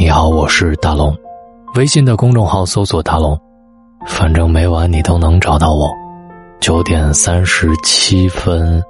[0.00, 1.12] 你好，我是大龙。
[1.74, 3.36] 微信的公众号搜索“大龙”，
[4.06, 5.90] 反正每晚你都能找到我。
[6.60, 8.80] 九点三十七分，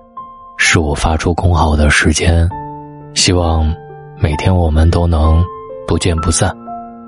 [0.58, 2.46] 是我发出公号的时间。
[3.14, 3.74] 希望
[4.18, 5.42] 每天我们都能
[5.86, 6.54] 不见不散。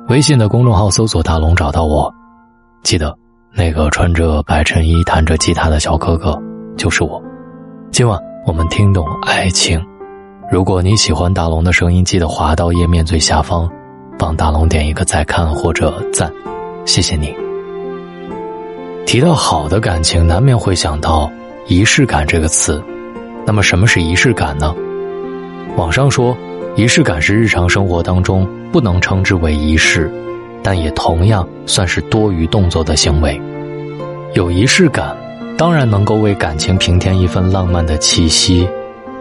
[0.08, 2.10] 微信的公众号搜索“大龙”，找到我。
[2.82, 3.14] 记得
[3.52, 6.40] 那个穿着白衬衣、弹着吉他的小哥哥
[6.74, 7.22] 就是我。
[7.92, 9.78] 今晚我们听懂爱情。
[10.50, 13.70] 如果你喜欢大龙的声音，记得滑到页面最下方。
[14.20, 16.30] 帮大龙点一个再看或者赞，
[16.84, 17.34] 谢谢你。
[19.06, 21.32] 提到好的感情，难免会想到
[21.66, 22.84] 仪式感这个词。
[23.46, 24.74] 那么，什么是仪式感呢？
[25.74, 26.36] 网上说，
[26.76, 30.12] 仪式感是日常生活当中不能称之为仪式，
[30.62, 33.40] 但也同样算是多余动作的行为。
[34.34, 35.16] 有仪式感，
[35.56, 38.68] 当然能够为感情平添一份浪漫的气息；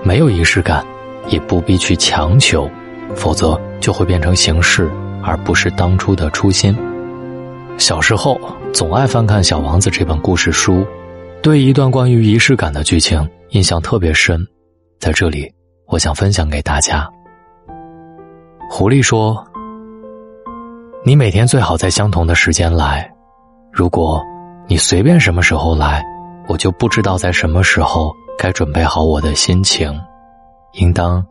[0.03, 0.85] 没有仪式感，
[1.29, 2.69] 也不必去强求。
[3.15, 4.89] 否则就会变成形式，
[5.23, 6.77] 而不是当初的初心。
[7.77, 8.39] 小时候
[8.73, 10.85] 总爱翻看《小王子》这本故事书，
[11.41, 14.45] 对一段关于仪式感的剧情印象特别深。
[14.99, 15.49] 在这里，
[15.87, 17.09] 我想分享给大家。
[18.69, 19.41] 狐狸说
[21.05, 23.09] ：“你每天最好在相同的时间来，
[23.71, 24.21] 如果
[24.67, 26.03] 你随便什么时候来，
[26.47, 29.97] 我就不知道在什么时候该准备好我的心情，
[30.73, 31.25] 应当。”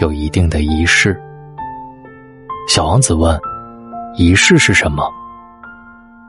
[0.00, 1.18] 有一定的仪式。
[2.68, 3.38] 小王子问
[4.16, 5.04] ：“仪式是什么？”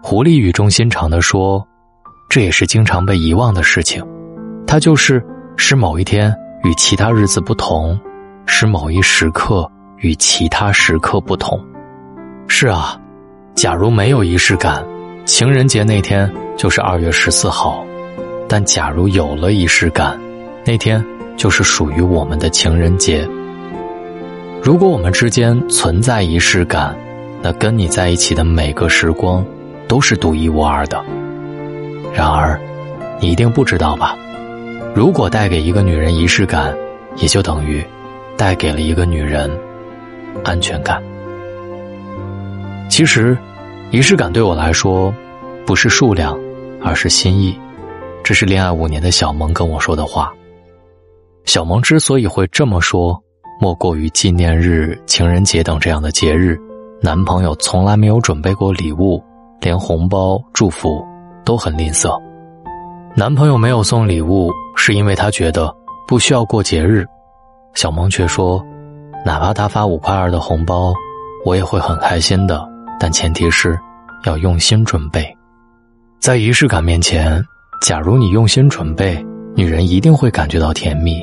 [0.03, 1.65] 狐狸语重心长的说
[2.29, 4.05] ：“这也是经常被遗忘的事情。
[4.67, 5.23] 它就是
[5.55, 7.99] 使某一天与其他日子不同，
[8.45, 11.59] 使某一时刻与其他时刻不同。
[12.47, 12.99] 是啊，
[13.55, 14.83] 假如没有仪式感，
[15.25, 17.85] 情人节那天就是二月十四号；
[18.49, 20.19] 但假如有了仪式感，
[20.65, 21.03] 那天
[21.37, 23.27] 就是属于我们的情人节。”
[24.63, 26.95] 如果我们之间存在仪式感，
[27.41, 29.43] 那跟你在一起的每个时光
[29.87, 31.03] 都是独一无二的。
[32.13, 32.61] 然而，
[33.19, 34.15] 你一定不知道吧？
[34.93, 36.77] 如果带给一个女人仪式感，
[37.15, 37.83] 也就等于
[38.37, 39.49] 带给了一个女人
[40.43, 41.01] 安全感。
[42.87, 43.35] 其实，
[43.89, 45.11] 仪式感对我来说
[45.65, 46.39] 不是数量，
[46.83, 47.57] 而是心意。
[48.23, 50.31] 这是恋爱五年的小萌跟我说的话。
[51.45, 53.19] 小萌之所以会这么说。
[53.61, 56.59] 莫过于纪念日、情人节等这样的节日，
[56.99, 59.23] 男朋友从来没有准备过礼物，
[59.59, 61.05] 连红包、祝福
[61.45, 62.19] 都很吝啬。
[63.15, 65.71] 男朋友没有送礼物，是因为他觉得
[66.07, 67.05] 不需要过节日。
[67.75, 68.65] 小萌却说，
[69.23, 70.91] 哪怕他发五块二的红包，
[71.45, 72.67] 我也会很开心的，
[72.99, 73.79] 但前提是
[74.25, 75.23] 要用心准备。
[76.19, 77.39] 在仪式感面前，
[77.83, 79.23] 假如你用心准备，
[79.55, 81.21] 女人一定会感觉到甜蜜。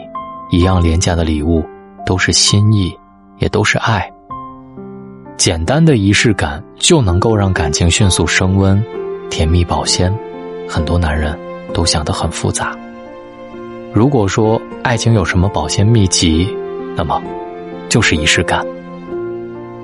[0.52, 1.64] 一样廉价的礼物。
[2.08, 2.98] 都是心意，
[3.36, 4.10] 也都是爱。
[5.36, 8.82] 简单的仪式感就能够让感情迅速升温，
[9.28, 10.10] 甜蜜保鲜。
[10.66, 11.38] 很多男人
[11.74, 12.74] 都想得很复杂。
[13.92, 16.48] 如果说爱情有什么保鲜秘籍，
[16.96, 17.22] 那么
[17.90, 18.64] 就是仪式感。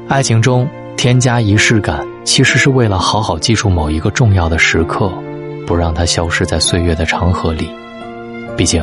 [0.09, 5.13] 爱情中添加仪式感，其实是为了好好记住某一个重要的时刻，
[5.67, 7.69] 不让它消失在岁月的长河里。
[8.57, 8.83] 毕竟，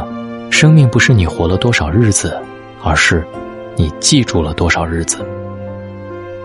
[0.52, 2.40] 生命不是你活了多少日子。
[2.84, 3.26] 而是，
[3.76, 5.26] 你记住了多少日子？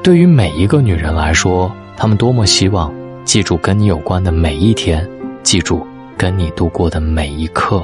[0.03, 2.93] 对于每一个女人来说，她们多么希望
[3.25, 5.09] 记住跟你有关的每一天，
[5.43, 5.85] 记住
[6.17, 7.83] 跟你度过的每一刻。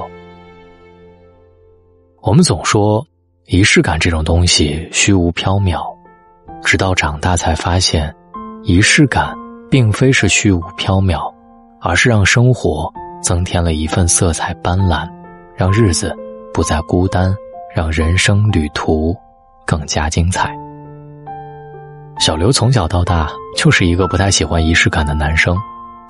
[2.21, 3.05] 我们总说
[3.47, 5.83] 仪式感这种东西虚无缥缈，
[6.63, 8.15] 直到长大才发现，
[8.63, 9.35] 仪式感
[9.69, 11.33] 并非是虚无缥缈，
[11.81, 15.09] 而是让生活增添了一份色彩斑斓，
[15.57, 16.17] 让日子
[16.55, 17.35] 不再孤单。
[17.75, 19.17] 让人生旅途
[19.67, 20.55] 更加精彩。
[22.19, 25.57] 小刘从小到大就是一个不太喜欢仪式感的男生，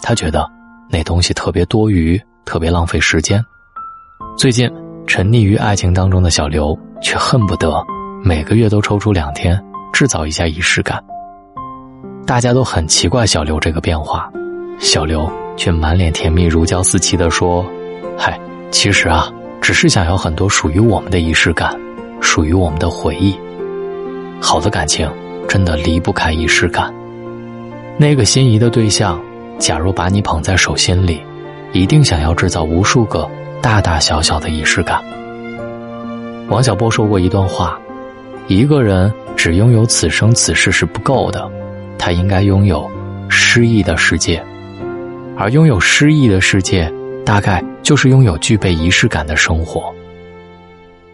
[0.02, 0.46] 他觉得
[0.90, 3.42] 那东西特别多余，特别浪费时间。
[4.36, 4.70] 最近
[5.06, 7.82] 沉溺于爱情当中的小刘，却恨不得
[8.22, 9.62] 每个月都抽出两天
[9.92, 11.02] 制造一下仪式感。
[12.26, 14.30] 大家都很奇怪小刘这个变化，
[14.78, 17.64] 小刘却满脸甜蜜如胶似漆的说
[18.18, 18.38] ：“嗨，
[18.70, 19.30] 其实啊。”
[19.62, 21.80] 只是想要很多属于我们的仪式感，
[22.20, 23.38] 属于我们的回忆。
[24.40, 25.08] 好的感情
[25.48, 26.92] 真的离不开仪式感。
[27.96, 29.22] 那个心仪的对象，
[29.58, 31.22] 假如把你捧在手心里，
[31.72, 33.30] 一定想要制造无数个
[33.62, 35.00] 大大小小的仪式感。
[36.48, 37.78] 王小波说过一段话：
[38.48, 41.48] 一个人只拥有此生此世是不够的，
[41.96, 42.90] 他应该拥有
[43.28, 44.44] 诗意的世界，
[45.36, 46.92] 而拥有诗意的世界。
[47.24, 49.92] 大概就是拥有具备仪式感的生活。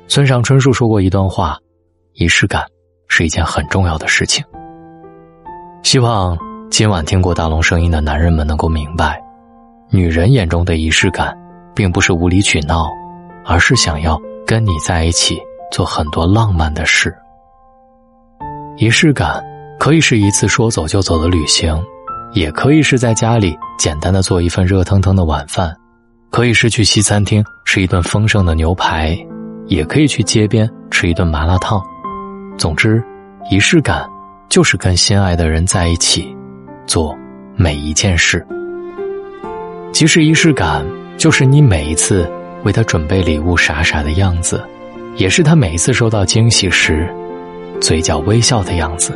[0.07, 1.59] 村上春树说过一段话
[2.15, 2.65] ：“仪式感
[3.09, 4.45] 是一件很重要的事情。
[5.83, 6.37] 希望
[6.71, 9.23] 今晚听过大龙声音的男人们能够明白，
[9.91, 11.37] 女人眼中的仪式感，
[11.75, 12.89] 并不是无理取闹，
[13.45, 15.39] 而是想要跟你在一起
[15.71, 17.15] 做很多浪漫的事。
[18.77, 19.45] 仪式感
[19.79, 21.79] 可以是一次说走就走的旅行，
[22.33, 25.75] 也可以是在家里简单的做一份热腾腾的晚饭，
[26.31, 29.19] 可以是去西餐厅吃一顿丰盛的牛排，
[29.67, 31.83] 也可以去街边吃一顿麻辣烫。
[32.57, 33.03] 总之，
[33.51, 34.09] 仪式感。
[34.49, 36.35] 就是跟心爱的人在一起，
[36.87, 37.15] 做
[37.55, 38.43] 每一件事。
[39.93, 40.87] 其实仪式感
[41.19, 42.27] 就是你每一次
[42.65, 44.65] 为他准备礼物傻傻的样子，
[45.17, 47.07] 也是他每一次收到惊喜时
[47.79, 49.13] 嘴角微笑的样子。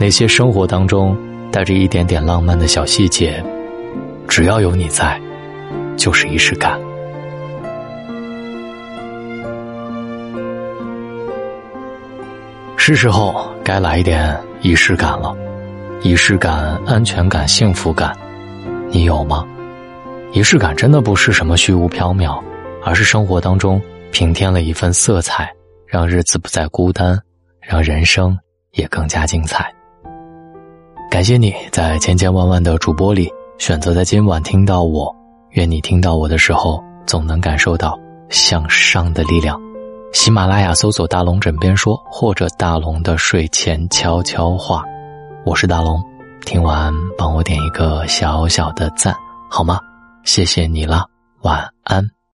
[0.00, 1.16] 那些生活当中
[1.52, 3.40] 带着一点点浪漫的小细节，
[4.26, 5.16] 只要有你在，
[5.98, 6.80] 就是仪式感。
[12.76, 15.36] 是时候该来一点仪式感了，
[16.00, 18.16] 仪式感、安全感、幸福感，
[18.88, 19.46] 你有吗？
[20.32, 22.42] 仪式感真的不是什么虚无缥缈，
[22.82, 23.78] 而是生活当中
[24.10, 25.52] 平添了一份色彩，
[25.86, 27.20] 让日子不再孤单，
[27.60, 28.38] 让人生
[28.72, 29.70] 也更加精彩。
[31.10, 35.14] 感谢你在千千万万的主播里选择在今晚听到我，
[35.50, 37.98] 愿你听到我的时候总能感受到
[38.28, 39.60] 向上的力量。
[40.12, 44.82] 喜马拉雅搜索“大龙枕边说”或者“大龙的睡前悄悄话”，
[45.44, 46.02] 我是大龙，
[46.44, 49.14] 听完帮我点一个小小的赞
[49.50, 49.80] 好吗？
[50.24, 51.04] 谢谢你了，
[51.42, 52.17] 晚安。